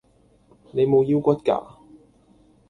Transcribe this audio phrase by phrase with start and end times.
[0.71, 1.61] 你無腰骨架